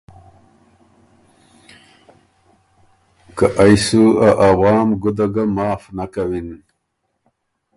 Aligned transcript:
که 3.37 3.47
ا 3.53 3.57
ائ 3.63 3.73
سُو 3.85 4.03
ا 4.27 4.29
عوام 4.47 4.89
ګُده 5.01 5.25
ګه 5.33 5.43
معاف 5.55 5.83
نک 5.95 6.09
کَوِن۔ 6.13 6.49